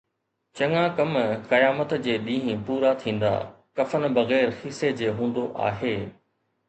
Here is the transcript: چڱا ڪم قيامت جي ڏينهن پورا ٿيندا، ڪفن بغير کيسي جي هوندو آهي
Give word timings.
چڱا 0.57 0.83
ڪم 0.97 1.11
قيامت 1.51 1.91
جي 2.07 2.15
ڏينهن 2.27 2.57
پورا 2.69 2.91
ٿيندا، 3.03 3.33
ڪفن 3.81 4.03
بغير 4.19 4.47
کيسي 4.65 4.93
جي 5.03 5.15
هوندو 5.21 5.45
آهي 5.71 5.97